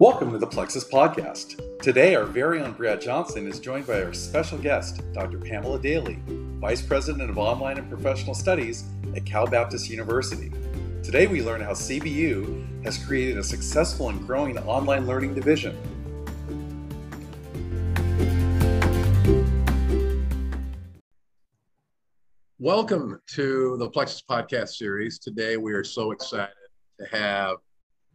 [0.00, 1.60] Welcome to the Plexuss Podcast.
[1.82, 5.38] Today, our very own Brad Johnson is joined by our special guest, Dr.
[5.38, 6.20] Pamela Daly,
[6.60, 8.84] Vice President of Online and Professional Studies
[9.16, 10.52] at Cal Baptist University.
[11.02, 15.76] Today, we learn how CBU has created a successful and growing online learning division.
[22.60, 25.18] Welcome to the Plexuss Podcast series.
[25.18, 26.54] Today, we are so excited
[27.00, 27.56] to have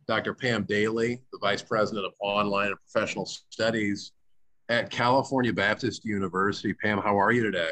[0.08, 0.34] Dr.
[0.34, 4.12] Pam Daly, the Vice President of Online and Professional Studies
[4.70, 6.74] at California Baptist University.
[6.74, 7.72] Pam, how are you today?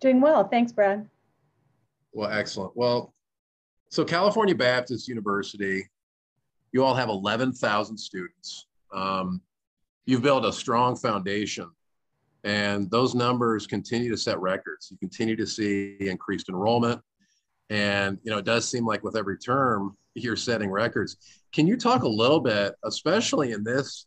[0.00, 0.48] Doing well.
[0.48, 1.08] Thanks, Brad.
[2.12, 2.76] Well, excellent.
[2.76, 3.14] Well,
[3.90, 5.88] so California Baptist University,
[6.72, 8.66] you all have 11,000 students.
[8.92, 9.40] Um,
[10.06, 11.70] you've built a strong foundation,
[12.42, 14.88] and those numbers continue to set records.
[14.90, 17.00] You continue to see increased enrollment.
[17.70, 21.16] And, you know, it does seem like with every term, you're setting records.
[21.54, 24.06] Can you talk a little bit, especially in this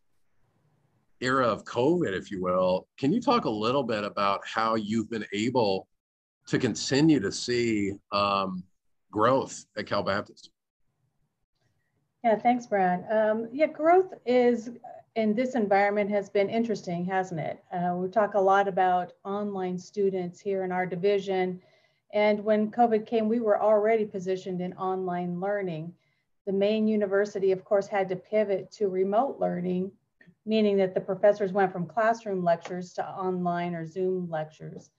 [1.21, 5.09] era of COVID, if you will, can you talk a little bit about how you've
[5.09, 5.87] been able
[6.47, 8.63] to continue to see um,
[9.11, 10.49] growth at Cal Baptist?
[12.21, 13.05] Yeah, thanks, Brad.
[13.09, 14.71] Um, yeah, growth is
[15.15, 17.63] in this environment has been interesting, hasn't it?
[17.71, 21.61] Uh, we talk a lot about online students here in our division.
[22.13, 25.93] And when COVID came, we were already positioned in online learning.
[26.47, 29.91] The main university, of course, had to pivot to remote learning,
[30.45, 34.89] meaning that the professors went from classroom lectures to online or Zoom lectures.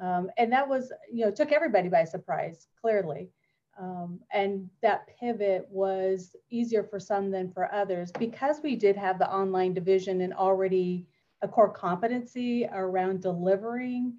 [0.00, 3.30] Um, and that was, you know, took everybody by surprise, clearly.
[3.78, 9.18] Um, and that pivot was easier for some than for others because we did have
[9.18, 11.06] the online division and already
[11.40, 14.14] a core competency around delivering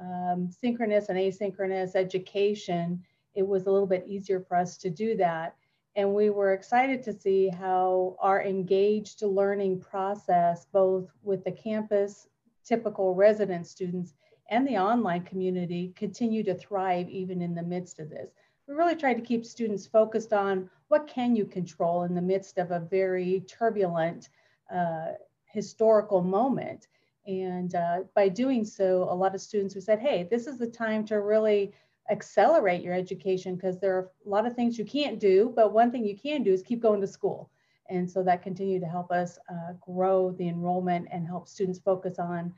[0.00, 3.04] um, synchronous and asynchronous education.
[3.34, 5.54] It was a little bit easier for us to do that.
[5.96, 12.28] And we were excited to see how our engaged learning process, both with the campus
[12.64, 14.14] typical resident students
[14.50, 18.30] and the online community, continue to thrive even in the midst of this.
[18.66, 22.58] We really tried to keep students focused on what can you control in the midst
[22.58, 24.30] of a very turbulent
[24.74, 25.12] uh,
[25.44, 26.88] historical moment.
[27.26, 30.66] And uh, by doing so, a lot of students who said, hey, this is the
[30.66, 31.72] time to really
[32.10, 35.90] accelerate your education because there are a lot of things you can't do, but one
[35.90, 37.50] thing you can do is keep going to school.
[37.90, 42.18] And so that continued to help us uh, grow the enrollment and help students focus
[42.18, 42.52] on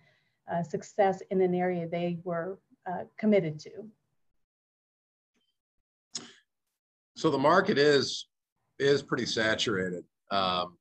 [0.53, 3.71] uh, success in an area they were uh, committed to.
[7.17, 8.28] So the market is
[8.78, 10.77] is pretty saturated, um,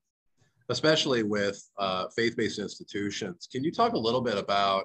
[0.68, 3.48] especially with uh, faith-based institutions.
[3.50, 4.84] Can you talk a little bit about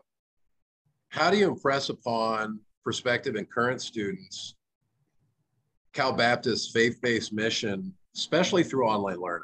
[1.09, 4.55] how do you impress upon prospective and current students
[5.93, 9.43] Cal Baptist faith-based mission, especially through online learning?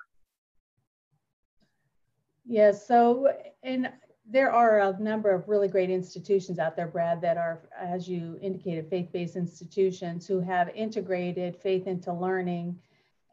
[2.45, 3.33] Yes, so
[3.63, 3.89] and
[4.29, 8.37] there are a number of really great institutions out there, Brad, that are, as you
[8.41, 12.77] indicated, faith-based institutions who have integrated faith into learning.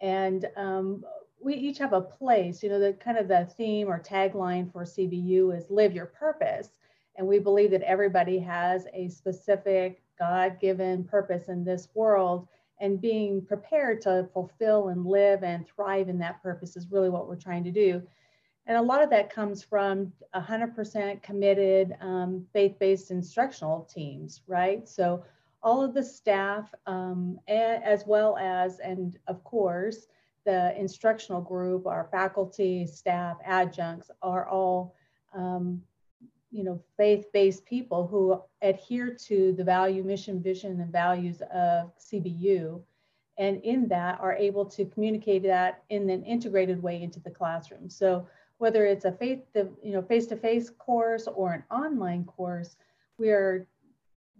[0.00, 1.04] And um,
[1.40, 4.84] we each have a place, you know, the kind of the theme or tagline for
[4.84, 6.70] CBU is live your purpose.
[7.16, 12.48] And we believe that everybody has a specific God given purpose in this world.
[12.80, 17.28] And being prepared to fulfill and live and thrive in that purpose is really what
[17.28, 18.02] we're trying to do.
[18.66, 24.88] And a lot of that comes from 100% committed um, faith based instructional teams, right?
[24.88, 25.24] So,
[25.62, 30.08] all of the staff, um, as well as, and of course,
[30.44, 34.94] the instructional group, our faculty, staff, adjuncts are all
[35.34, 35.80] um,
[36.54, 42.80] you know, faith-based people who adhere to the value, mission, vision, and values of CBU,
[43.38, 47.90] and in that are able to communicate that in an integrated way into the classroom.
[47.90, 48.28] So
[48.58, 52.76] whether it's a faith, you know, face-to-face course or an online course,
[53.18, 53.66] we are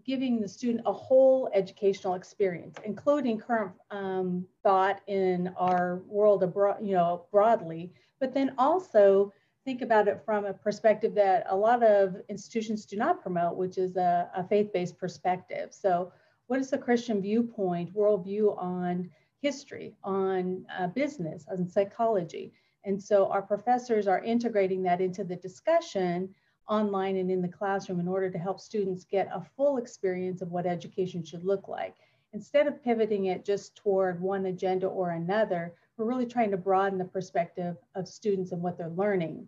[0.05, 6.77] giving the student a whole educational experience, including current um, thought in our world abroad,
[6.81, 7.91] you know, broadly,
[8.21, 9.33] but then also
[9.65, 13.79] think about it from a perspective that a lot of institutions do not promote, which
[13.79, 15.73] is a, a faith-based perspective.
[15.73, 16.13] So
[16.45, 19.09] what is the Christian viewpoint, worldview on
[19.41, 22.53] history, on uh, business, on psychology?
[22.83, 26.29] And so our professors are integrating that into the discussion
[26.69, 30.51] online and in the classroom in order to help students get a full experience of
[30.51, 31.95] what education should look like.
[32.33, 36.99] Instead of pivoting it just toward one agenda or another, we're really trying to broaden
[36.99, 39.47] the perspective of students and what they're learning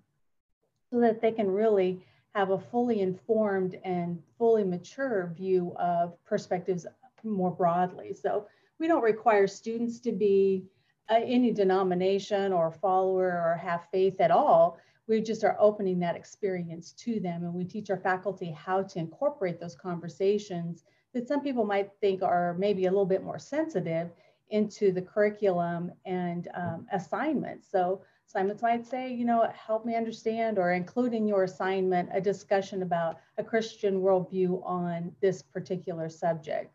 [0.92, 6.86] so that they can really have a fully informed and fully mature view of perspectives
[7.24, 8.14] more broadly.
[8.14, 8.48] So
[8.80, 10.64] we don't require students to be
[11.10, 14.78] uh, any denomination or follower or have faith at all.
[15.08, 19.00] We just are opening that experience to them, and we teach our faculty how to
[19.00, 24.12] incorporate those conversations that some people might think are maybe a little bit more sensitive
[24.50, 27.70] into the curriculum and um, assignments.
[27.72, 32.20] So assignments might say, you know, help me understand or include in your assignment a
[32.20, 36.74] discussion about a Christian worldview on this particular subject.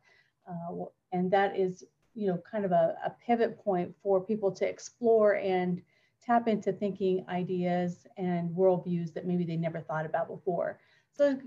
[0.49, 1.85] Uh, and that is,
[2.15, 5.83] you know, kind of a, a pivot point for people to explore and
[6.25, 10.79] tap into thinking ideas and worldviews that maybe they never thought about before.
[11.13, 11.39] So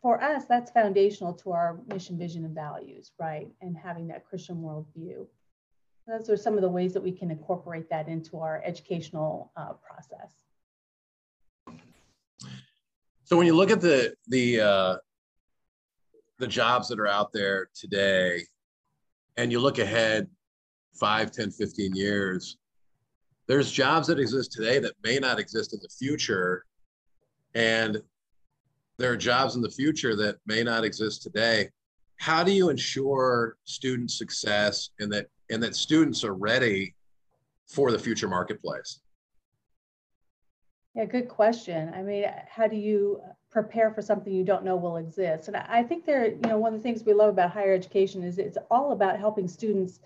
[0.00, 3.48] for us, that's foundational to our mission, vision, and values, right?
[3.60, 5.26] And having that Christian worldview.
[6.10, 9.74] Those are some of the ways that we can incorporate that into our educational uh,
[9.74, 10.32] process.
[13.22, 14.96] So when you look at the the uh,
[16.38, 18.42] the jobs that are out there today,
[19.36, 20.26] and you look ahead
[20.98, 22.56] 5, 10, 15 years,
[23.46, 26.64] there's jobs that exist today that may not exist in the future.
[27.54, 28.02] And
[28.98, 31.68] there are jobs in the future that may not exist today.
[32.16, 36.94] How do you ensure student success and that and that students are ready
[37.66, 39.00] for the future marketplace?
[40.94, 41.92] Yeah, good question.
[41.94, 43.20] I mean, how do you
[43.50, 45.48] prepare for something you don't know will exist?
[45.48, 48.22] And I think there, you know, one of the things we love about higher education
[48.22, 50.00] is it's all about helping students,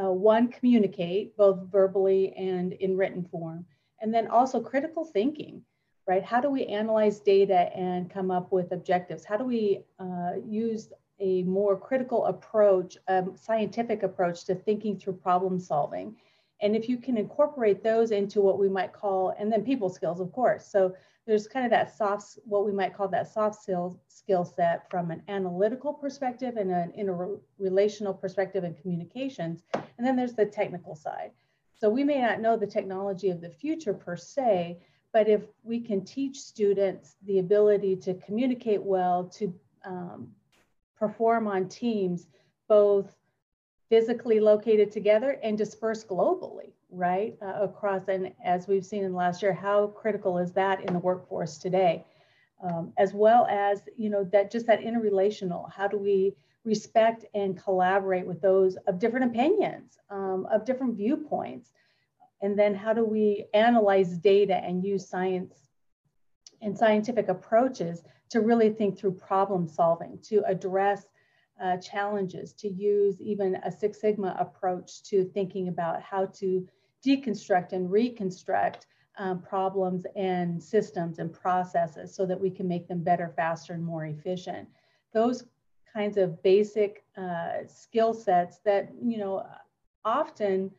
[0.00, 3.64] uh, one, communicate both verbally and in written form,
[4.00, 5.62] and then also critical thinking
[6.08, 6.24] right?
[6.24, 9.24] How do we analyze data and come up with objectives?
[9.24, 10.88] How do we uh, use
[11.20, 16.16] a more critical approach, a scientific approach to thinking through problem solving?
[16.60, 20.20] And if you can incorporate those into what we might call, and then people skills,
[20.20, 20.66] of course.
[20.66, 20.94] So
[21.26, 25.10] there's kind of that soft, what we might call that soft skill, skill set from
[25.10, 29.62] an analytical perspective and an interrelational perspective and communications.
[29.74, 31.32] And then there's the technical side.
[31.74, 34.78] So we may not know the technology of the future per se,
[35.12, 39.54] but if we can teach students the ability to communicate well, to
[39.84, 40.28] um,
[40.98, 42.26] perform on teams,
[42.68, 43.16] both
[43.88, 47.36] physically located together and dispersed globally, right?
[47.40, 50.92] Uh, across, and as we've seen in the last year, how critical is that in
[50.92, 52.04] the workforce today?
[52.62, 56.34] Um, as well as, you know, that just that interrelational, how do we
[56.64, 61.70] respect and collaborate with those of different opinions, um, of different viewpoints?
[62.42, 65.62] And then how do we analyze data and use science
[66.60, 71.06] and scientific approaches to really think through problem solving, to address
[71.62, 76.66] uh, challenges, to use even a Six Sigma approach to thinking about how to
[77.04, 78.86] deconstruct and reconstruct
[79.18, 83.84] um, problems and systems and processes so that we can make them better, faster, and
[83.84, 84.68] more efficient.
[85.12, 85.44] Those
[85.92, 89.44] kinds of basic uh, skill sets that, you know,
[90.04, 90.70] often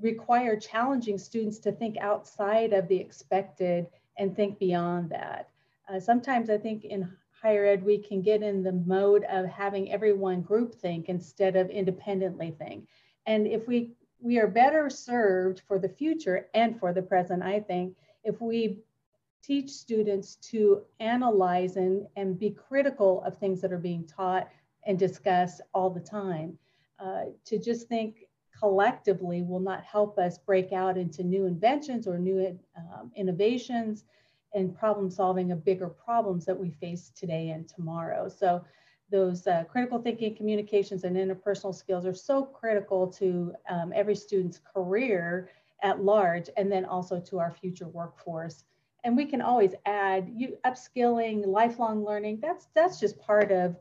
[0.00, 3.86] require challenging students to think outside of the expected
[4.18, 5.50] and think beyond that.
[5.88, 7.08] Uh, sometimes I think in
[7.40, 11.70] higher ed, we can get in the mode of having everyone group think instead of
[11.70, 12.88] independently think.
[13.26, 17.60] And if we, we are better served for the future and for the present, I
[17.60, 18.78] think, if we
[19.42, 24.48] teach students to analyze and, and be critical of things that are being taught
[24.86, 26.58] and discussed all the time.
[26.98, 28.26] Uh, to just think
[28.58, 34.04] collectively will not help us break out into new inventions or new um, innovations
[34.54, 38.28] and problem solving of bigger problems that we face today and tomorrow.
[38.28, 38.64] So
[39.10, 44.60] those uh, critical thinking, communications, and interpersonal skills are so critical to um, every student's
[44.74, 45.50] career
[45.82, 48.64] at large, and then also to our future workforce.
[49.04, 52.40] And we can always add you upskilling, lifelong learning.
[52.42, 53.76] That's that's just part of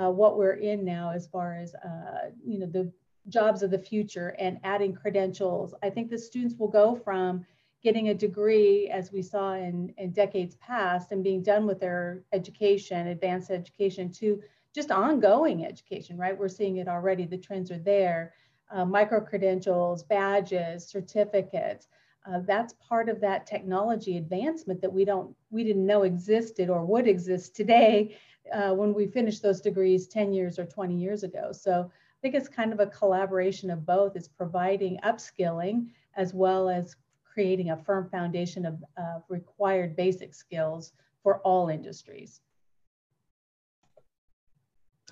[0.00, 2.90] uh, what we're in now, as far as uh, you know the
[3.28, 5.74] jobs of the future and adding credentials.
[5.82, 7.44] I think the students will go from
[7.82, 12.22] getting a degree, as we saw in, in decades past, and being done with their
[12.32, 14.40] education, advanced education, to
[14.74, 16.38] just ongoing education, right?
[16.38, 18.34] We're seeing it already, the trends are there.
[18.70, 21.88] Uh, micro credentials, badges, certificates.
[22.24, 26.84] Uh, that's part of that technology advancement that we don't, we didn't know existed or
[26.84, 28.16] would exist today
[28.52, 31.50] uh, when we finished those degrees 10 years or 20 years ago.
[31.50, 34.14] So I think it's kind of a collaboration of both.
[34.14, 36.94] It's providing upskilling as well as
[37.32, 42.40] creating a firm foundation of uh, required basic skills for all industries.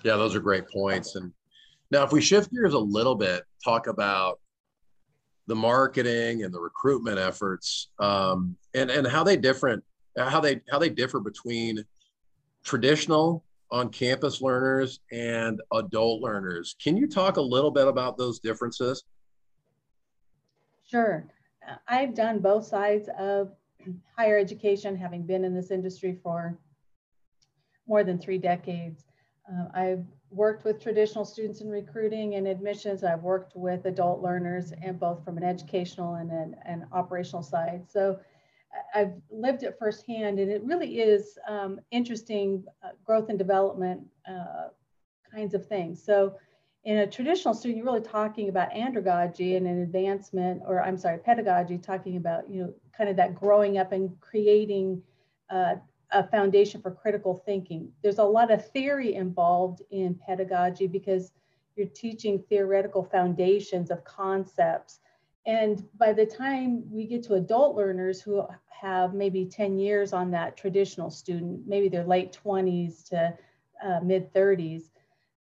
[0.03, 1.15] Yeah, those are great points.
[1.15, 1.31] And
[1.91, 4.39] now, if we shift gears a little bit, talk about
[5.47, 9.83] the marketing and the recruitment efforts, um, and and how they different,
[10.17, 11.83] how they how they differ between
[12.63, 16.75] traditional on campus learners and adult learners.
[16.81, 19.03] Can you talk a little bit about those differences?
[20.87, 21.27] Sure.
[21.87, 23.51] I've done both sides of
[24.17, 26.57] higher education, having been in this industry for
[27.87, 29.05] more than three decades.
[29.51, 33.03] Uh, I've worked with traditional students in recruiting and admissions.
[33.03, 37.85] I've worked with adult learners and both from an educational and an, an operational side.
[37.89, 38.19] So
[38.93, 44.67] I've lived it firsthand and it really is um, interesting uh, growth and development uh,
[45.33, 46.03] kinds of things.
[46.03, 46.35] So
[46.85, 51.17] in a traditional student, you're really talking about andragogy and an advancement, or I'm sorry,
[51.17, 55.01] pedagogy, talking about, you know, kind of that growing up and creating
[55.49, 55.75] uh,
[56.11, 57.91] a foundation for critical thinking.
[58.01, 61.31] There's a lot of theory involved in pedagogy because
[61.75, 64.99] you're teaching theoretical foundations of concepts.
[65.45, 70.31] And by the time we get to adult learners who have maybe 10 years on
[70.31, 73.37] that traditional student, maybe their late 20s to
[73.83, 74.89] uh, mid 30s,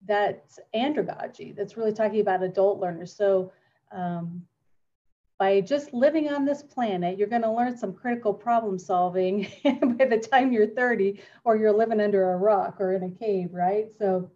[0.06, 1.54] that's andragogy.
[1.54, 3.14] That's really talking about adult learners.
[3.14, 3.52] So
[3.92, 4.42] um,
[5.38, 10.04] by just living on this planet, you're going to learn some critical problem solving by
[10.04, 13.86] the time you're 30 or you're living under a rock or in a cave, right?
[13.98, 14.30] So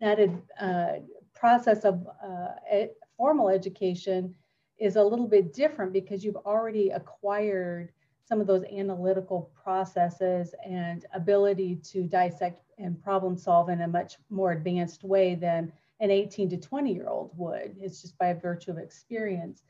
[0.00, 0.18] that
[0.60, 1.00] uh,
[1.34, 4.34] process of uh, formal education
[4.78, 7.92] is a little bit different because you've already acquired
[8.30, 14.18] some of those analytical processes and ability to dissect and problem solve in a much
[14.30, 17.74] more advanced way than an 18 to 20 year old would.
[17.80, 19.64] It's just by virtue of experience.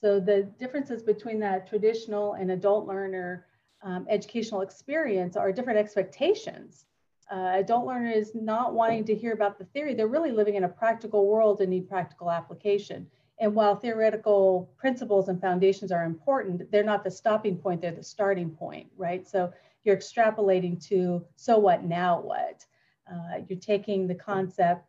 [0.00, 3.44] So the differences between that traditional and adult learner
[3.82, 6.86] um, educational experience are different expectations.
[7.30, 9.94] Uh, adult learner is not wanting to hear about the theory.
[9.94, 13.08] They're really living in a practical world and need practical application.
[13.38, 18.02] And while theoretical principles and foundations are important, they're not the stopping point, they're the
[18.02, 19.26] starting point, right?
[19.26, 19.52] So
[19.84, 22.64] you're extrapolating to so what, now what?
[23.10, 24.86] Uh, you're taking the concept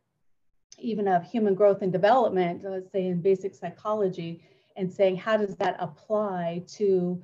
[0.80, 4.44] even of human growth and development, let's say in basic psychology,
[4.76, 7.22] and saying, how does that apply to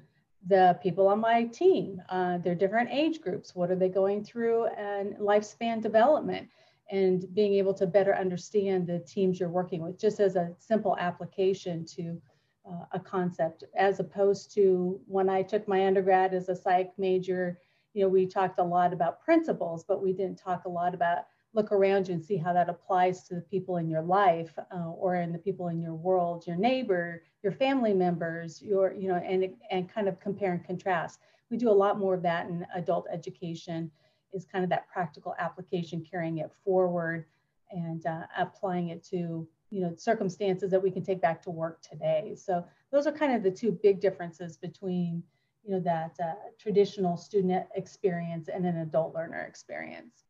[0.48, 2.02] the people on my team?
[2.10, 3.56] Uh, they're different age groups.
[3.56, 6.50] What are they going through and lifespan development?
[6.92, 10.98] And being able to better understand the teams you're working with, just as a simple
[10.98, 12.22] application to
[12.70, 17.60] uh, a concept, as opposed to when I took my undergrad as a psych major,
[17.94, 21.26] you know, we talked a lot about principles, but we didn't talk a lot about
[21.54, 24.90] look around you and see how that applies to the people in your life uh,
[24.90, 29.16] or in the people in your world, your neighbor, your family members, your, you know,
[29.16, 31.20] and, and kind of compare and contrast.
[31.52, 33.92] We do a lot more of that in adult education
[34.34, 37.26] is kind of that practical application, carrying it forward
[37.72, 41.82] and uh, applying it to, you know, circumstances that we can take back to work
[41.82, 42.36] today.
[42.36, 45.24] So those are kind of the two big differences between,
[45.64, 50.26] you know, that uh, traditional student experience and an adult learner experience.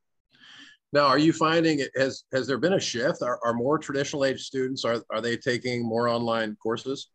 [0.94, 3.24] Now, are you finding it has has there been a shift?
[3.24, 7.10] Are, are more traditional age students are are they taking more online courses?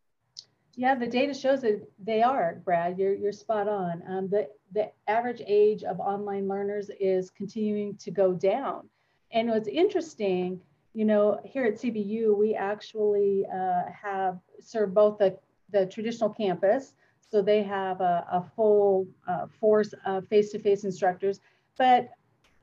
[0.74, 2.98] Yeah, the data shows that they are, Brad.
[2.98, 4.02] You're you're spot on.
[4.08, 8.88] Um, the the average age of online learners is continuing to go down,
[9.32, 10.60] and what's interesting,
[10.94, 15.38] you know, here at CBU we actually uh, have serve both the
[15.70, 16.94] the traditional campus,
[17.30, 21.40] so they have a, a full uh, force of face-to-face instructors,
[21.76, 22.08] but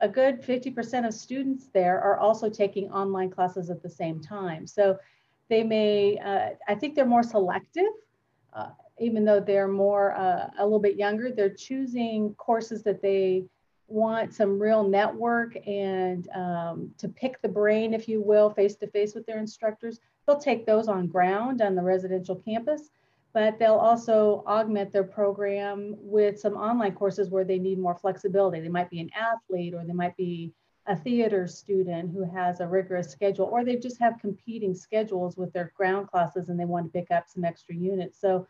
[0.00, 4.66] a good 50% of students there are also taking online classes at the same time.
[4.66, 4.98] So
[5.48, 7.84] they may, uh, I think they're more selective,
[8.52, 13.44] uh, even though they're more, uh, a little bit younger, they're choosing courses that they
[13.88, 18.86] want some real network and um, to pick the brain, if you will, face to
[18.88, 20.00] face with their instructors.
[20.26, 22.90] They'll take those on ground on the residential campus
[23.36, 28.60] but they'll also augment their program with some online courses where they need more flexibility.
[28.60, 30.54] They might be an athlete or they might be
[30.86, 35.52] a theater student who has a rigorous schedule, or they just have competing schedules with
[35.52, 38.18] their ground classes and they want to pick up some extra units.
[38.18, 38.46] So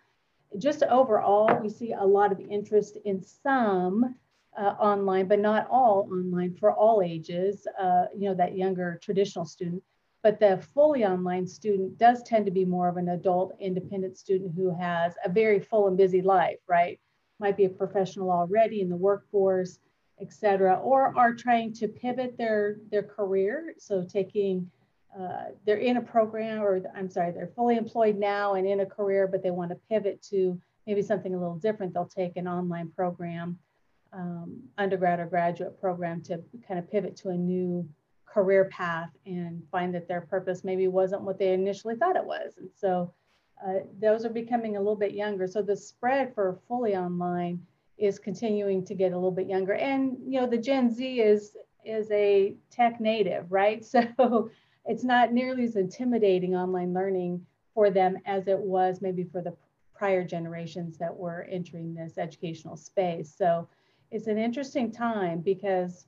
[0.58, 4.16] just overall, we see a lot of interest in some
[4.58, 9.44] uh, online, but not all online for all ages, uh, you know, that younger traditional
[9.44, 9.82] student.
[10.22, 14.54] But the fully online student does tend to be more of an adult independent student
[14.56, 16.98] who has a very full and busy life, right?
[17.38, 19.78] Might be a professional already in the workforce,
[20.20, 23.74] et cetera, or are trying to pivot their, their career.
[23.78, 24.70] So taking,
[25.18, 28.86] uh, they're in a program or I'm sorry, they're fully employed now and in a
[28.86, 31.94] career, but they want to pivot to maybe something a little different.
[31.94, 33.58] They'll take an online program,
[34.12, 37.88] um, undergrad or graduate program to kind of pivot to a new
[38.26, 42.54] career path and find that their purpose maybe wasn't what they initially thought it was.
[42.58, 43.12] And so
[43.66, 45.46] uh, those are becoming a little bit younger.
[45.46, 47.64] So the spread for fully online
[47.96, 49.72] is continuing to get a little bit younger.
[49.72, 53.84] And you know, the Gen Z is is a tech native, right?
[54.18, 54.50] So
[54.86, 59.54] it's not nearly as intimidating online learning for them as it was maybe for the
[59.94, 63.34] prior generations that were entering this educational space.
[63.36, 63.68] So
[64.10, 66.06] it's an interesting time because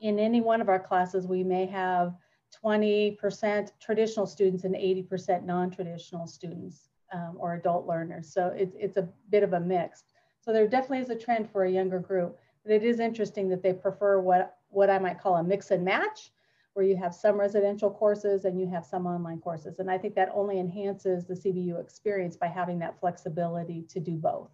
[0.00, 2.14] in any one of our classes, we may have
[2.62, 8.32] 20% traditional students and 80% non-traditional students um, or adult learners.
[8.32, 10.04] So it's, it's a bit of a mix.
[10.40, 13.62] So there definitely is a trend for a younger group, but it is interesting that
[13.62, 16.30] they prefer what, what I might call a mix and match,
[16.74, 19.78] where you have some residential courses and you have some online courses.
[19.78, 24.12] And I think that only enhances the CBU experience by having that flexibility to do
[24.12, 24.50] both.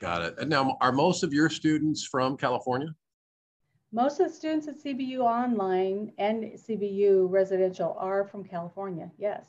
[0.00, 0.34] Got it.
[0.38, 2.94] And now, are most of your students from California?
[3.92, 9.44] Most of the students at CBU Online and CBU Residential are from California, yes.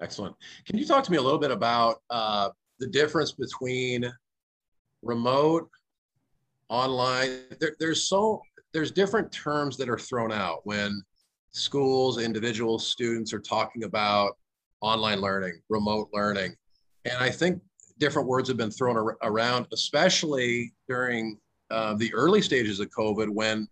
[0.00, 0.34] Excellent.
[0.64, 4.10] Can you talk to me a little bit about uh, the difference between
[5.02, 5.68] remote,
[6.68, 7.40] online?
[7.60, 8.40] There, there's so
[8.74, 11.02] there's different terms that are thrown out when
[11.52, 14.36] schools, individual students are talking about
[14.80, 16.54] online learning, remote learning,
[17.04, 17.62] and I think
[17.98, 21.38] different words have been thrown ar around, especially during
[21.70, 23.68] uh, the early stages of COVID when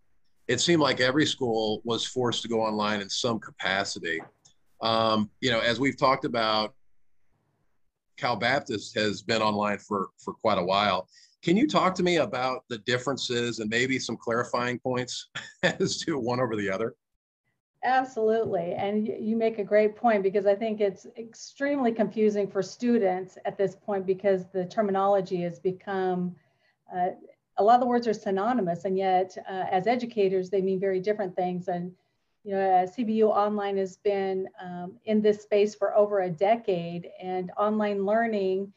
[0.46, 4.20] it seemed like every school was forced to go online in some capacity.
[4.80, 6.74] Um, you know, as we've talked about,
[8.16, 11.08] Cal Baptist has been online for, for quite a while.
[11.42, 15.28] Can you talk to me about the differences and maybe some clarifying points
[15.62, 16.94] as to one over the other?
[17.84, 18.74] Absolutely.
[18.74, 23.58] And you make a great point because I think it's extremely confusing for students at
[23.58, 26.36] this point because the terminology has become
[26.94, 27.08] uh,
[27.58, 31.00] a lot of the words are synonymous, and yet uh, as educators, they mean very
[31.00, 31.68] different things.
[31.68, 31.92] And
[32.44, 37.50] you know, CBU Online has been um, in this space for over a decade, and
[37.58, 38.72] online learning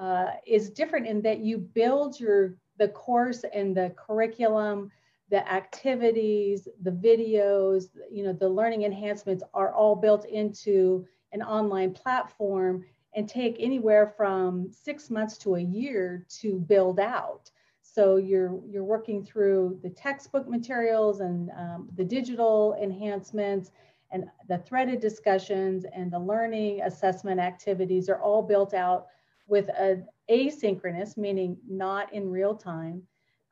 [0.00, 4.90] uh, is different in that you build your the course and the curriculum,
[5.30, 11.92] the activities, the videos, you know, the learning enhancements are all built into an online
[11.92, 17.50] platform and take anywhere from six months to a year to build out.
[17.82, 23.70] So you're, you're working through the textbook materials and um, the digital enhancements
[24.12, 29.06] and the threaded discussions and the learning assessment activities are all built out
[29.46, 33.02] with a asynchronous, meaning not in real time,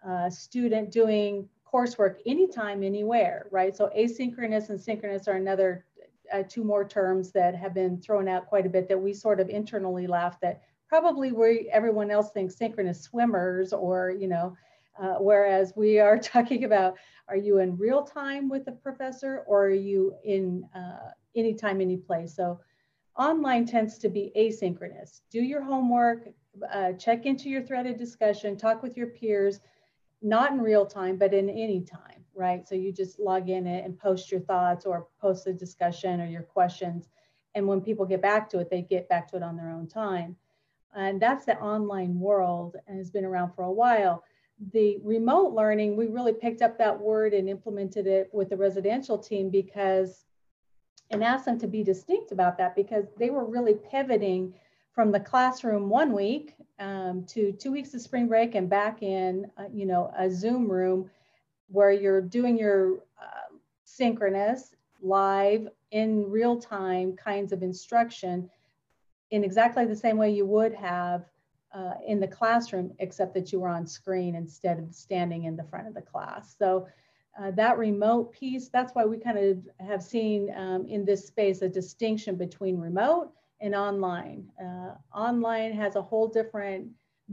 [0.07, 3.77] uh, student doing coursework anytime, anywhere, right?
[3.77, 5.85] So asynchronous and synchronous are another
[6.33, 9.41] uh, two more terms that have been thrown out quite a bit that we sort
[9.41, 14.57] of internally laugh that probably we everyone else thinks synchronous swimmers or, you know,
[15.01, 16.97] uh, whereas we are talking about,
[17.29, 21.97] are you in real time with the professor or are you in uh, anytime, any
[21.97, 22.35] place?
[22.35, 22.61] So
[23.17, 25.21] online tends to be asynchronous.
[25.31, 26.29] Do your homework,
[26.73, 29.61] uh, check into your threaded discussion, talk with your peers,
[30.23, 32.67] not in real time, but in any time, right?
[32.67, 36.43] So you just log in and post your thoughts or post a discussion or your
[36.43, 37.09] questions.
[37.55, 39.87] And when people get back to it, they get back to it on their own
[39.87, 40.37] time.
[40.97, 44.25] And that's the online world and has been around for a while.
[44.73, 49.19] The remote learning, we really picked up that word and implemented it with the residential
[49.19, 50.24] team because,
[51.11, 54.55] and asked them to be distinct about that because they were really pivoting
[54.93, 59.51] from the classroom one week um, to two weeks of spring break and back in,
[59.59, 61.11] uh, you know, a Zoom room
[61.69, 68.51] where you're doing your uh, synchronous, live, in real time kinds of instruction
[69.31, 71.25] in exactly the same way you would have
[71.73, 75.65] uh, in the classroom, except that you were on screen instead of standing in the
[75.65, 76.55] front of the class.
[76.57, 76.87] So
[77.41, 81.63] uh, that remote piece, that's why we kind of have seen um, in this space
[81.63, 84.47] a distinction between remote and online.
[84.63, 86.87] Uh, online has a whole different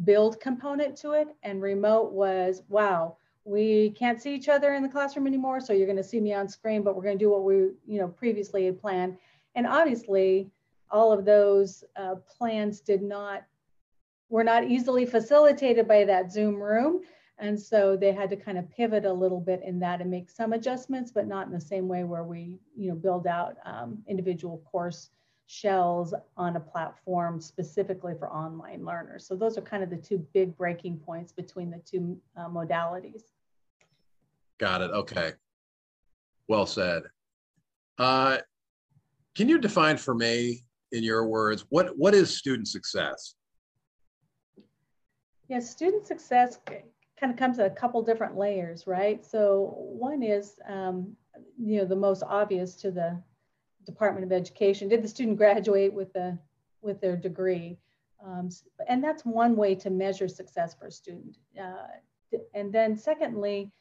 [0.04, 4.90] build component to it, and remote was, wow, we can't see each other in the
[4.90, 7.30] classroom anymore, so you're going to see me on screen, but we're going to do
[7.30, 7.54] what we,
[7.86, 9.18] you know, previously had planned.
[9.56, 10.50] And obviously,
[10.90, 13.44] all of those uh, plans did not,
[14.30, 17.02] were not easily facilitated by that Zoom room.
[17.42, 20.30] And so they had to kind of pivot a little bit in that and make
[20.30, 23.98] some adjustments, but not in the same way where we, you know, build out um,
[24.08, 25.10] individual course
[25.48, 29.26] shells on a platform specifically for online learners.
[29.26, 33.24] So those are kind of the two big breaking points between the two uh, modalities.
[34.60, 34.92] Got it.
[34.92, 35.32] Okay.
[36.48, 37.04] Well said.
[37.98, 38.38] Uh,
[39.36, 43.34] can you define for me in your words, what, what is student success?
[45.48, 46.60] Yeah, student success
[47.22, 49.24] kind of comes in a couple different layers, right?
[49.24, 51.16] So one is, um,
[51.58, 53.22] you know, the most obvious to the
[53.86, 54.90] Department of Education.
[54.90, 56.38] Did the student graduate with the
[56.82, 57.78] with their degree?
[58.26, 58.50] Um,
[58.88, 61.38] and that's one way to measure success for a student.
[61.60, 63.72] Uh, and then secondly,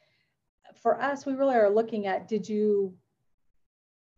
[0.83, 2.95] for us, we really are looking at did you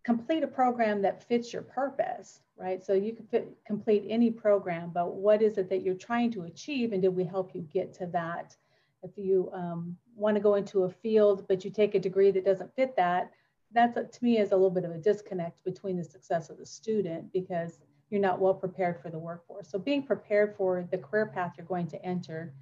[0.04, 2.85] complete a program that fits your purpose, right?
[2.85, 6.42] So you can fit, complete any program, but what is it that you're trying to
[6.42, 8.56] achieve, and did we help you get to that?
[9.02, 12.44] If you um, want to go into a field, but you take a degree that
[12.44, 13.32] doesn't fit that,
[13.74, 16.66] that's to me is a little bit of a disconnect between the success of the
[16.66, 17.78] student because
[18.10, 19.70] you're not well prepared for the workforce.
[19.70, 22.52] So being prepared for the career path you're going to enter,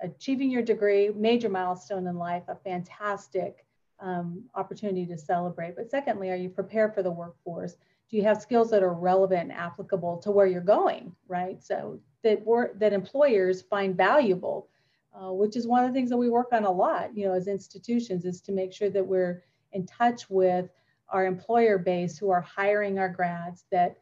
[0.00, 3.66] achieving your degree, major milestone in life, a fantastic
[4.00, 5.76] um, opportunity to celebrate.
[5.76, 7.74] But secondly, are you prepared for the workforce?
[8.10, 11.62] Do you have skills that are relevant and applicable to where you're going, right?
[11.62, 14.68] So that work that employers find valuable,
[15.14, 17.34] uh, which is one of the things that we work on a lot, you know,
[17.34, 19.42] as institutions, is to make sure that we're
[19.72, 20.68] in touch with
[21.08, 23.98] our employer base who are hiring our grads, that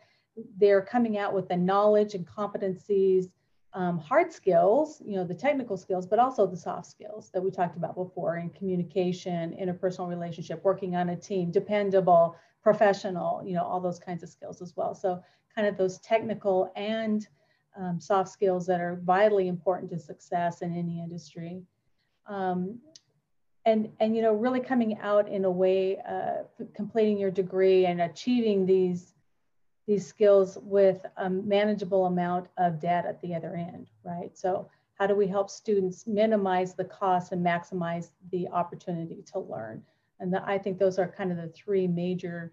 [0.58, 3.30] they're coming out with the knowledge and competencies
[3.74, 7.50] um, hard skills, you know, the technical skills, but also the soft skills that we
[7.50, 13.62] talked about before in communication, interpersonal relationship, working on a team, dependable, professional, you know,
[13.62, 14.94] all those kinds of skills as well.
[14.94, 15.22] So
[15.54, 17.26] kind of those technical and
[17.78, 21.62] um, soft skills that are vitally important to success in any industry.
[22.26, 22.78] Um,
[23.64, 28.00] and, and, you know, really coming out in a way, uh, completing your degree and
[28.00, 29.14] achieving these
[29.88, 34.36] these skills with a manageable amount of debt at the other end, right?
[34.36, 39.82] So how do we help students minimize the cost and maximize the opportunity to learn?
[40.20, 42.52] And the, I think those are kind of the three major,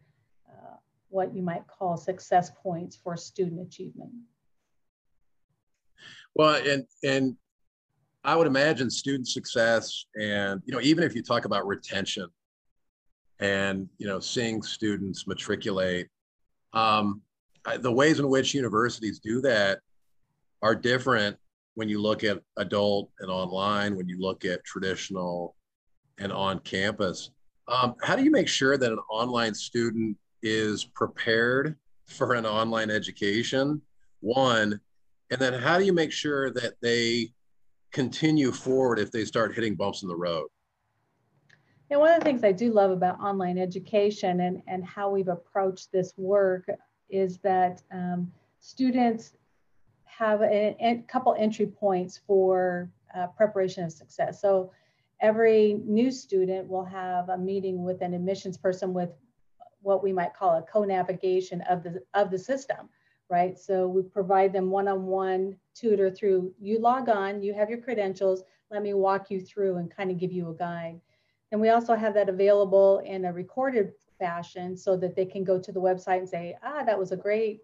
[0.49, 0.77] uh,
[1.09, 4.13] what you might call success points for student achievement.
[6.35, 7.35] Well, and, and
[8.23, 12.27] I would imagine student success and, you know, even if you talk about retention
[13.39, 16.07] and, you know, seeing students matriculate,
[16.73, 17.21] um,
[17.79, 19.79] the ways in which universities do that
[20.61, 21.37] are different
[21.75, 25.55] when you look at adult and online, when you look at traditional
[26.17, 27.31] and on campus.
[27.67, 31.75] Um, how do you make sure that an online student is prepared
[32.07, 33.81] for an online education?
[34.19, 34.79] One,
[35.31, 37.31] and then how do you make sure that they
[37.91, 40.47] continue forward if they start hitting bumps in the road?
[41.89, 45.27] And one of the things I do love about online education and, and how we've
[45.27, 46.67] approached this work
[47.09, 49.35] is that um, students
[50.05, 54.41] have a, a, couple entry points for uh, preparation of success.
[54.41, 54.71] So
[55.21, 59.09] every new student will have a meeting with an admissions person with
[59.81, 62.89] what we might call a co-navigation of the, of the system,
[63.29, 63.57] right?
[63.57, 68.83] So we provide them one-on-one tutor through, you log on, you have your credentials, let
[68.83, 70.99] me walk you through and kind of give you a guide.
[71.51, 75.59] And we also have that available in a recorded fashion so that they can go
[75.59, 77.61] to the website and say, ah, that was a great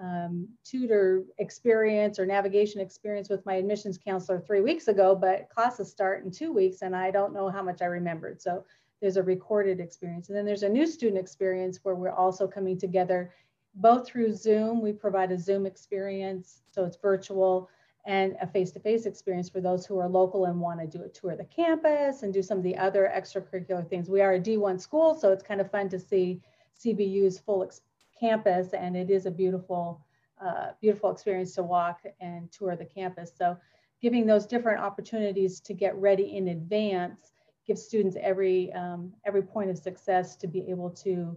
[0.00, 5.90] um, tutor experience or navigation experience with my admissions counselor three weeks ago, but classes
[5.90, 8.42] start in two weeks and I don't know how much I remembered.
[8.42, 8.64] So
[9.00, 10.28] there's a recorded experience.
[10.28, 13.32] And then there's a new student experience where we're also coming together
[13.74, 14.80] both through Zoom.
[14.80, 17.68] We provide a Zoom experience, so it's virtual
[18.06, 21.32] and a face-to-face experience for those who are local and want to do a tour
[21.32, 24.10] of the campus and do some of the other extracurricular things.
[24.10, 26.42] We are a D1 school, so it's kind of fun to see
[26.78, 27.70] CBU's full
[28.18, 30.04] campus, and it is a beautiful,
[30.38, 33.32] uh, beautiful experience to walk and tour the campus.
[33.36, 33.56] So
[34.02, 37.32] giving those different opportunities to get ready in advance
[37.66, 41.34] gives students every, um, every point of success to be able to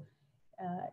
[0.61, 0.87] uh,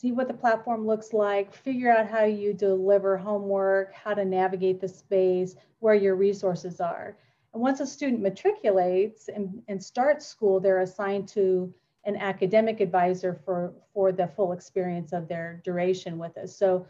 [0.00, 4.80] see what the platform looks like, figure out how you deliver homework, how to navigate
[4.80, 7.18] the space, where your resources are.
[7.52, 11.74] And once a student matriculates and, and starts school, they're assigned to
[12.06, 16.56] an academic advisor for, for the full experience of their duration with us.
[16.56, 16.86] So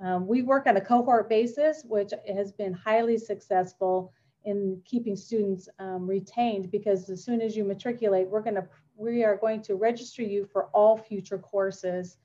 [0.00, 4.10] um, we work on a cohort basis, which has been highly successful
[4.44, 9.36] in keeping students um, retained because as soon as you matriculate, we're gonna, we are
[9.36, 12.16] going to register you for all future courses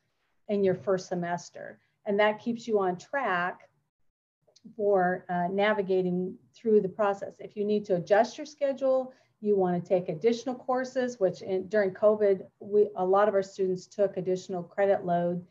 [0.49, 1.79] in your first semester.
[2.05, 3.69] And that keeps you on track
[4.75, 7.35] for uh, navigating through the process.
[7.39, 11.67] If you need to adjust your schedule, you want to take additional courses, which in,
[11.67, 15.45] during COVID, we, a lot of our students took additional credit load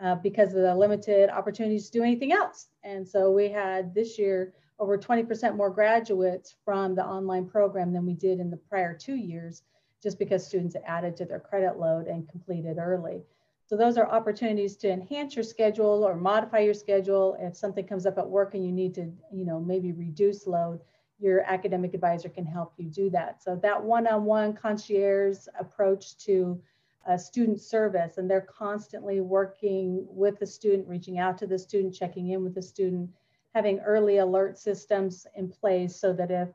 [0.00, 2.68] uh, because of the limited opportunities to do anything else.
[2.82, 8.06] And so we had this year over 20% more graduates from the online program than
[8.06, 9.62] we did in the prior two years,
[10.02, 13.22] just because students added to their credit load and completed early.
[13.68, 17.36] So those are opportunities to enhance your schedule or modify your schedule.
[17.38, 20.80] If something comes up at work and you need to, you know, maybe reduce load,
[21.18, 23.42] your academic advisor can help you do that.
[23.42, 26.58] So that one-on-one concierge approach to
[27.06, 31.94] uh, student service, and they're constantly working with the student, reaching out to the student,
[31.94, 33.10] checking in with the student,
[33.54, 36.48] having early alert systems in place so that if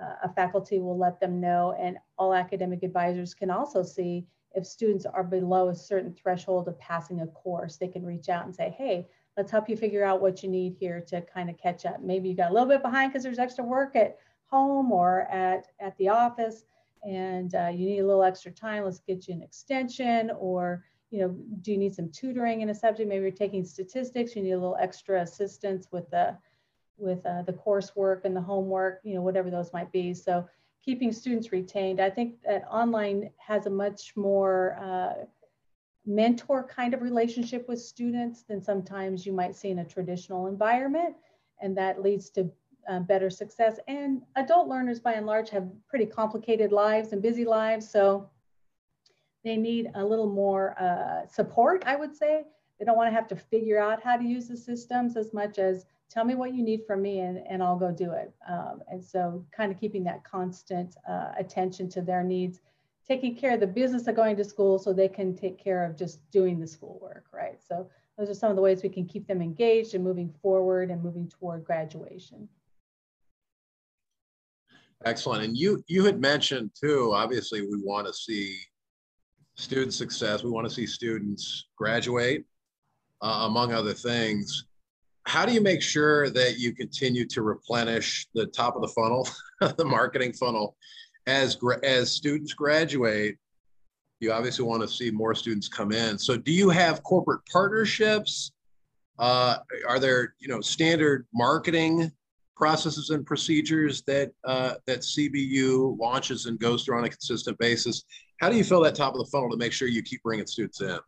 [0.00, 4.66] uh, a faculty will let them know and all academic advisors can also see if
[4.66, 8.54] students are below a certain threshold of passing a course, they can reach out and
[8.54, 11.86] say, hey, let's help you figure out what you need here to kind of catch
[11.86, 12.02] up.
[12.02, 15.66] Maybe you got a little bit behind because there's extra work at home or at,
[15.78, 16.64] at the office
[17.06, 18.84] and uh, you need a little extra time.
[18.84, 22.74] Let's get you an extension or, you know, do you need some tutoring in a
[22.74, 23.08] subject?
[23.08, 26.36] Maybe you're taking statistics, you need a little extra assistance with the,
[26.98, 30.12] with uh, the coursework and the homework, you know, whatever those might be.
[30.12, 30.46] So
[30.84, 32.00] keeping students retained.
[32.00, 35.24] I think that online has a much more uh,
[36.06, 41.14] mentor kind of relationship with students than sometimes you might see in a traditional environment.
[41.60, 42.50] And that leads to
[42.88, 43.78] uh, better success.
[43.86, 47.88] And adult learners, by and large, have pretty complicated lives and busy lives.
[47.88, 48.30] So
[49.44, 52.44] they need a little more uh, support, I would say.
[52.78, 55.58] They don't want to have to figure out how to use the systems as much
[55.58, 58.32] as tell me what you need from me and, and I'll go do it.
[58.48, 62.60] Um, and so kind of keeping that constant uh, attention to their needs,
[63.06, 65.96] taking care of the business of going to school so they can take care of
[65.96, 67.60] just doing the schoolwork, right?
[67.66, 70.90] So those are some of the ways we can keep them engaged and moving forward
[70.90, 72.48] and moving toward graduation.
[75.06, 75.44] Excellent.
[75.44, 78.58] And you you had mentioned too, obviously we want to see
[79.54, 80.42] student success.
[80.42, 82.44] We want to see students graduate,
[83.22, 84.66] uh, among other things
[85.26, 89.28] how do you make sure that you continue to replenish the top of the funnel,
[89.76, 90.76] the marketing funnel,
[91.26, 93.36] as as students graduate?
[94.20, 96.18] You obviously want to see more students come in.
[96.18, 98.52] So, do you have corporate partnerships?
[99.18, 102.10] Uh, are there, you know, standard marketing
[102.56, 108.04] processes and procedures that uh, that CBU launches and goes through on a consistent basis?
[108.40, 110.46] How do you fill that top of the funnel to make sure you keep bringing
[110.46, 110.98] students in?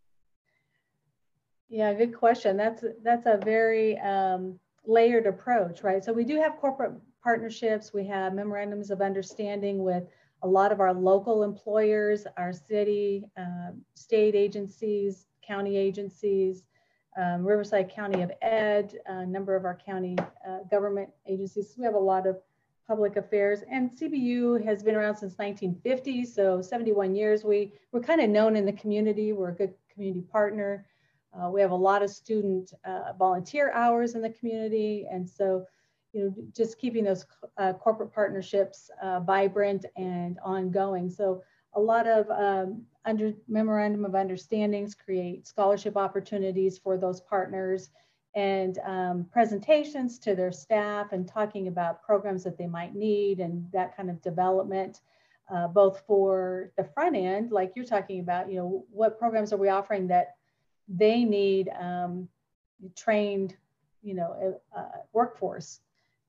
[1.73, 2.59] Yeah, good question.
[2.59, 6.05] That's that's a very um, layered approach, right?
[6.05, 7.95] So we do have corporate partnerships.
[7.95, 10.05] We have memorandums of understanding with
[10.43, 16.65] a lot of our local employers, our city, uh, state agencies, county agencies,
[17.17, 21.75] um, Riverside County of Ed, a number of our county uh, government agencies.
[21.79, 22.37] We have a lot of
[22.87, 27.45] public affairs and CBU has been around since 1950, so 71 years.
[27.45, 29.33] We, we're kind of known in the community.
[29.33, 30.85] We're a good community partner.
[31.33, 35.07] Uh, we have a lot of student uh, volunteer hours in the community.
[35.11, 35.65] And so,
[36.13, 41.09] you know, just keeping those uh, corporate partnerships uh, vibrant and ongoing.
[41.09, 41.43] So
[41.75, 47.91] a lot of um, under memorandum of understandings create scholarship opportunities for those partners
[48.35, 53.71] and um, presentations to their staff and talking about programs that they might need and
[53.73, 55.01] that kind of development.
[55.53, 59.59] Uh, both for the front end, like you're talking about, you know, what programs are
[59.59, 60.37] we offering that
[60.95, 62.29] they need um,
[62.95, 63.57] trained,
[64.03, 65.81] you know, uh, workforce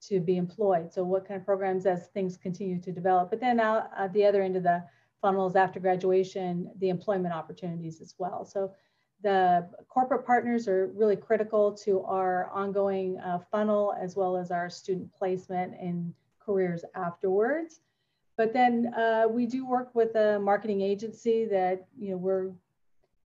[0.07, 0.91] to be employed.
[0.91, 3.29] So what kind of programs as things continue to develop.
[3.29, 4.83] But then out at the other end of the
[5.21, 8.45] funnel is after graduation, the employment opportunities as well.
[8.45, 8.73] So
[9.21, 14.69] the corporate partners are really critical to our ongoing uh, funnel as well as our
[14.69, 16.13] student placement and
[16.45, 17.79] careers afterwards.
[18.35, 22.51] But then uh, we do work with a marketing agency that, you know, we're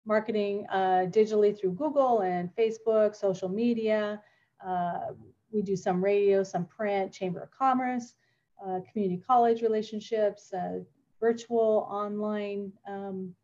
[0.06, 4.20] marketing uh, digitally through Google and Facebook, social media.
[4.64, 5.12] Uh,
[5.52, 8.14] we do some radio, some print, Chamber of Commerce,
[8.64, 10.80] uh, community college relationships, uh,
[11.20, 13.34] virtual online um,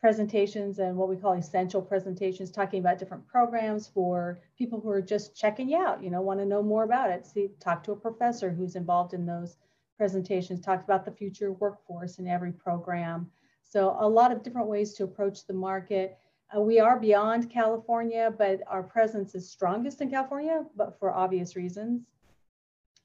[0.00, 5.02] presentations and what we call essential presentations, talking about different programs for people who are
[5.02, 7.26] just checking you out, you know, want to know more about it.
[7.26, 9.56] See, talk to a professor who's involved in those
[9.98, 13.30] presentations, talk about the future workforce in every program.
[13.70, 16.18] So a lot of different ways to approach the market.
[16.54, 21.54] Uh, we are beyond California, but our presence is strongest in California, but for obvious
[21.54, 22.02] reasons.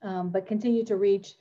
[0.02, 1.36] Um, but continue to reach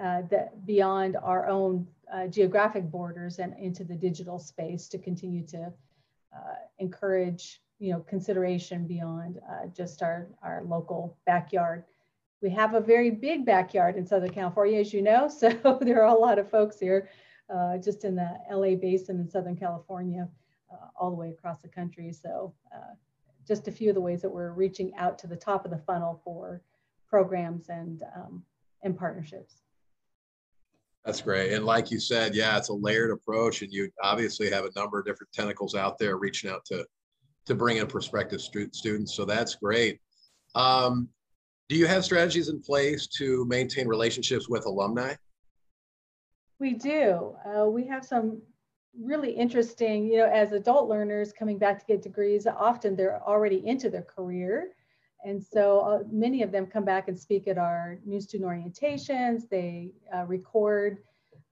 [0.00, 5.44] uh, the, beyond our own uh, geographic borders and into the digital space to continue
[5.48, 5.72] to
[6.32, 11.82] uh, encourage you know, consideration beyond uh, just our, our local backyard.
[12.42, 16.14] We have a very big backyard in Southern California, as you know, so there are
[16.14, 17.08] a lot of folks here
[17.52, 20.28] uh, just in the LA basin in Southern California,
[20.72, 22.12] uh, all the way across the country.
[22.12, 22.94] So uh,
[23.46, 25.78] just a few of the ways that we're reaching out to the top of the
[25.78, 26.62] funnel for
[27.08, 28.42] programs and, um,
[28.82, 29.62] and partnerships.
[31.04, 31.54] That's great.
[31.54, 34.98] And like you said, yeah, it's a layered approach and you obviously have a number
[34.98, 36.84] of different tentacles out there reaching out to,
[37.46, 39.14] to bring in prospective stu students.
[39.14, 40.00] So that's great.
[40.54, 41.08] Um,
[41.68, 45.14] do you have strategies in place to maintain relationships with alumni?
[46.58, 47.36] We do.
[47.46, 48.42] Uh, we have some
[49.00, 53.64] really interesting, you know, as adult learners coming back to get degrees, often they're already
[53.66, 54.70] into their career.
[55.24, 59.48] And so uh, many of them come back and speak at our new student orientations.
[59.48, 60.98] They uh, record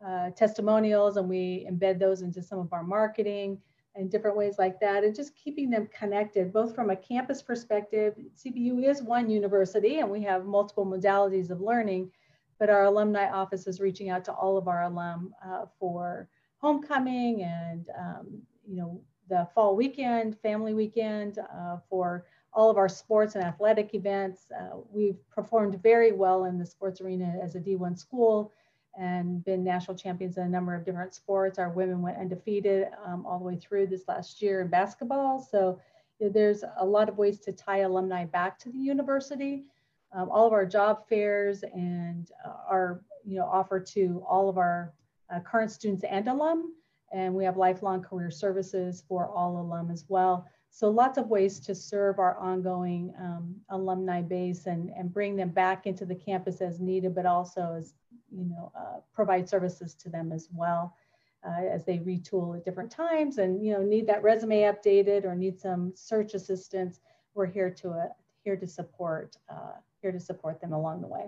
[0.04, 3.58] uh, testimonials and we embed those into some of our marketing
[3.94, 8.14] and different ways like that and just keeping them connected both from a campus perspective
[8.36, 12.10] cbu is one university and we have multiple modalities of learning
[12.58, 17.42] but our alumni office is reaching out to all of our alum uh, for homecoming
[17.42, 18.26] and um,
[18.66, 23.94] you know the fall weekend family weekend uh, for all of our sports and athletic
[23.94, 28.52] events uh, we've performed very well in the sports arena as a d1 school
[28.98, 31.58] and been national champions in a number of different sports.
[31.58, 35.40] Our women went undefeated um, all the way through this last year in basketball.
[35.40, 35.78] So
[36.18, 39.64] there's a lot of ways to tie alumni back to the university.
[40.12, 44.58] Um, all of our job fairs and uh, are you know offered to all of
[44.58, 44.92] our
[45.34, 46.72] uh, current students and alum.
[47.12, 50.46] And we have lifelong career services for all alum as well.
[50.70, 55.50] So lots of ways to serve our ongoing um, alumni base and, and bring them
[55.50, 57.94] back into the campus as needed, but also as
[58.30, 60.94] you know, uh, provide services to them as well
[61.46, 65.34] uh, as they retool at different times and, you know, need that resume updated or
[65.34, 67.00] need some search assistance.
[67.34, 68.08] We're here to, uh,
[68.42, 69.72] here to support, uh,
[70.06, 71.26] here to support them along the way.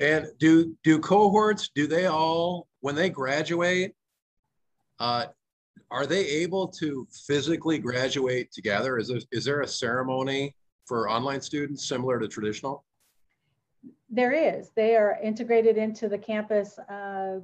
[0.00, 3.94] And do, do cohorts, do they all, when they graduate,
[4.98, 5.26] uh,
[5.90, 8.96] are they able to physically graduate together?
[8.96, 10.54] Is there, is there a ceremony
[10.86, 12.84] for online students similar to traditional?
[14.08, 14.70] There is.
[14.74, 17.40] They are integrated into the campus uh,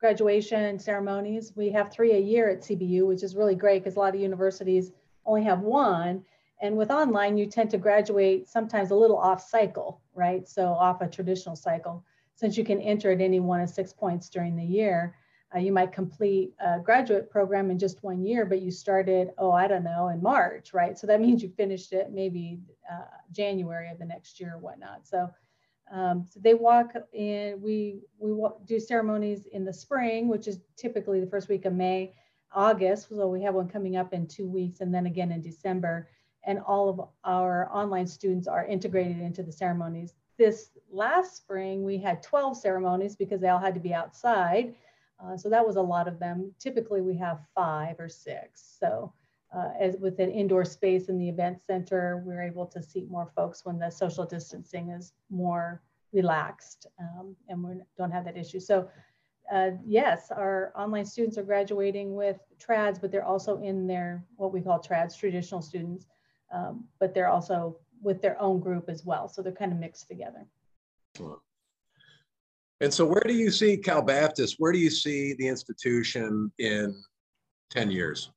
[0.00, 1.52] graduation ceremonies.
[1.54, 4.20] We have three a year at CBU, which is really great because a lot of
[4.20, 4.92] universities
[5.26, 6.24] only have one.
[6.62, 10.48] And with online, you tend to graduate sometimes a little off cycle, right?
[10.48, 12.04] So off a traditional cycle.
[12.36, 15.16] Since you can enter at any one of six points during the year,
[15.54, 19.50] uh, you might complete a graduate program in just one year, but you started, oh,
[19.50, 20.96] I don't know, in March, right?
[20.96, 25.06] So that means you finished it maybe uh, January of the next year or whatnot.
[25.06, 25.28] So
[25.92, 31.20] um, so they walk in, we, we do ceremonies in the spring, which is typically
[31.20, 32.14] the first week of May,
[32.54, 36.08] August, so we have one coming up in two weeks, and then again in December.
[36.44, 40.14] And all of our online students are integrated into the ceremonies.
[40.38, 44.74] This last spring, we had 12 ceremonies because they all had to be outside.
[45.22, 46.52] Uh, so that was a lot of them.
[46.58, 48.76] Typically, we have five or six.
[48.80, 49.12] So
[49.54, 53.30] uh, as with an indoor space in the event center, we're able to seat more
[53.36, 58.60] folks when the social distancing is more relaxed um, and we don't have that issue.
[58.60, 58.88] So
[59.52, 64.52] uh, yes, our online students are graduating with TRADS, but they're also in their, what
[64.52, 66.06] we call TRADS, traditional students,
[66.52, 69.28] um, but they're also with their own group as well.
[69.28, 70.46] So they're kind of mixed together.
[72.80, 76.94] And so where do you see Cal Baptist, where do you see the institution in
[77.70, 78.30] 10 years?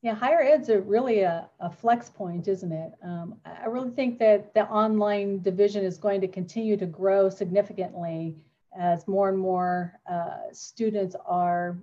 [0.00, 2.92] Yeah, higher ed's a really a, a flex point, isn't it?
[3.04, 8.36] Um, I really think that the online division is going to continue to grow significantly
[8.76, 11.78] as more and more uh, students are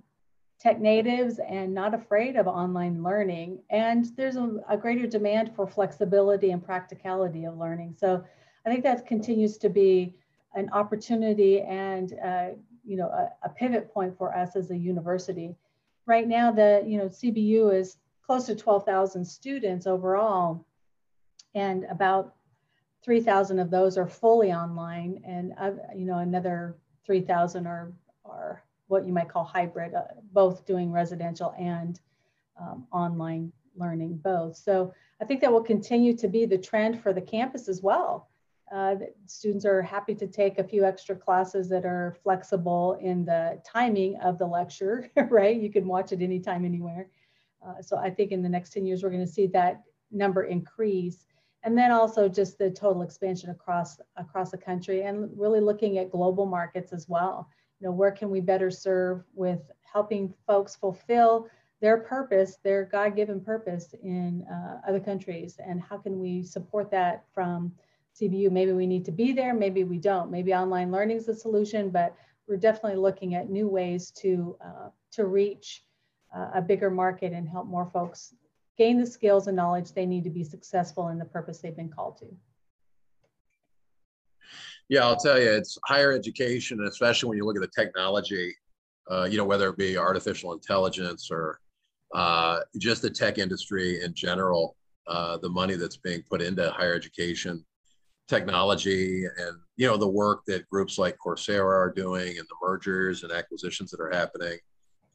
[0.60, 3.60] tech natives and not afraid of online learning.
[3.70, 7.94] And there's a, a, greater demand for flexibility and practicality of learning.
[7.98, 8.22] So
[8.66, 10.14] I think that continues to be
[10.54, 12.48] an opportunity and uh,
[12.84, 15.54] you know a, a pivot point for us as a university.
[16.06, 17.96] Right now, the you know CBU is
[18.26, 20.64] close to 12,000 students overall,
[21.54, 22.34] and about
[23.02, 27.92] 3,000 of those are fully online, and uh, you know another 3,000 are are
[28.90, 32.00] what you might call hybrid, uh, both doing residential and
[32.60, 34.56] um, online learning both.
[34.56, 38.28] So I think that will continue to be the trend for the campus as well.
[38.72, 43.60] Uh, students are happy to take a few extra classes that are flexible in the
[43.64, 45.60] timing of the lecture, right?
[45.60, 47.08] You can watch it anytime, anywhere.
[47.66, 50.44] Uh, so I think in the next 10 years, we're going to see that number
[50.44, 51.26] increase.
[51.62, 56.10] And then also just the total expansion across across the country and really looking at
[56.10, 57.50] global markets as well.
[57.80, 61.48] You know, where can we better serve with helping folks fulfill
[61.80, 67.24] their purpose, their God-given purpose in uh, other countries, and how can we support that
[67.32, 67.72] from
[68.20, 68.50] CBU?
[68.50, 70.30] Maybe we need to be there, maybe we don't.
[70.30, 72.14] Maybe online learning is the solution, but
[72.46, 75.84] we're definitely looking at new ways to uh, to reach
[76.36, 78.34] uh, a bigger market and help more folks
[78.76, 81.88] gain the skills and knowledge they need to be successful in the purpose they've been
[81.88, 82.26] called to.
[84.90, 88.54] Yeah, I'll tell you, it's higher education, especially when you look at the technology,
[89.10, 91.60] uh, you know, whether it be artificial intelligence or
[92.14, 94.76] uh, just the tech industry in general,
[95.06, 97.64] uh, the money that's being put into higher education
[98.28, 103.22] technology and, you know, the work that groups like Coursera are doing and the mergers
[103.22, 104.58] and acquisitions that are happening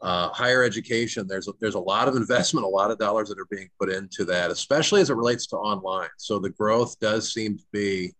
[0.02, 3.40] uh, higher education, there's a, there's a lot of investment, a lot of dollars that
[3.40, 6.10] are being put into that, especially as it relates to online.
[6.18, 8.14] So the growth does seem to be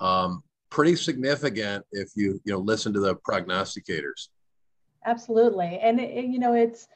[0.00, 4.28] um, pretty significant if you you know listen to the prognosticators.
[5.04, 6.88] Absolutely, and it, you know it's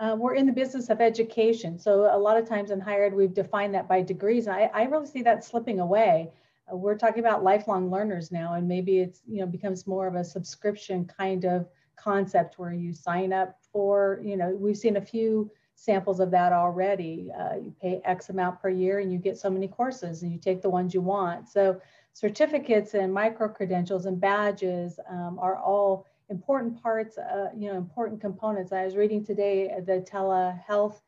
[0.00, 3.14] uh, we're in the business of education, so a lot of times in higher ed
[3.14, 4.48] we've defined that by degrees.
[4.48, 6.30] I, I really see that slipping away.
[6.70, 10.14] Uh, we're talking about lifelong learners now, and maybe it's you know becomes more of
[10.14, 15.00] a subscription kind of concept where you sign up for you know we've seen a
[15.00, 15.50] few
[15.80, 17.30] samples of that already.
[17.38, 20.38] Uh, you pay X amount per year and you get so many courses and you
[20.38, 21.48] take the ones you want.
[21.48, 21.80] So
[22.12, 28.20] certificates and micro credentials and badges um, are all important parts, uh, you know, important
[28.20, 28.72] components.
[28.72, 31.00] I was reading today the telehealth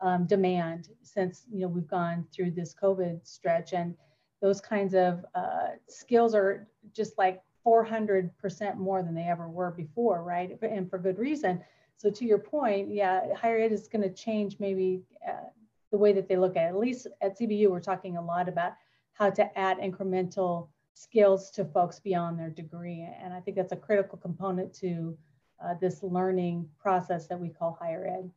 [0.00, 3.94] um, demand since, you know, we've gone through this COVID stretch and
[4.40, 10.22] those kinds of uh, skills are just like 400% more than they ever were before,
[10.22, 10.56] right?
[10.62, 11.60] And for good reason
[12.00, 15.50] so to your point, yeah, higher ed is going to change maybe uh,
[15.92, 16.68] the way that they look at it.
[16.68, 18.72] At least at CBU, we're talking a lot about
[19.20, 23.06] how to add incremental skills to folks beyond their degree.
[23.22, 25.16] And I think that's a critical component to
[25.62, 28.30] uh, this learning process that we call higher ed.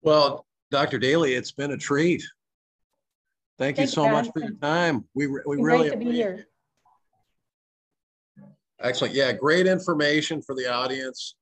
[0.00, 0.98] Well, Dr.
[0.98, 2.22] Daly, it's been a treat.
[3.58, 5.04] Thank Thanks, you so much for your time.
[5.14, 6.46] We, we really appreciate it.
[8.80, 9.12] Excellent.
[9.12, 11.34] Yeah, great information for the audience.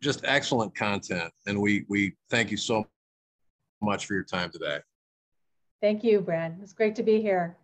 [0.00, 1.32] Just excellent content.
[1.46, 2.84] And we we thank you so
[3.80, 4.80] much for your time today.
[5.84, 6.60] Thank you, Brad.
[6.62, 7.58] It's great to be here.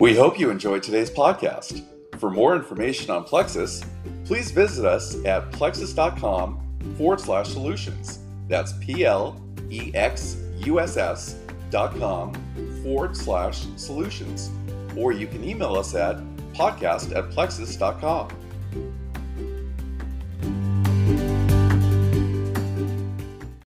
[0.00, 1.84] We hope you enjoyed today's podcast.
[2.18, 3.86] For more information on Plexuss,
[4.24, 8.18] please visit us at plexuss.com forward slash solutions.
[8.48, 11.36] That's P L E X U S S
[11.70, 12.34] dot com
[12.82, 14.50] forward slash solutions,
[14.96, 16.16] or you can email us at
[16.54, 18.45] podcast at plexuss.com.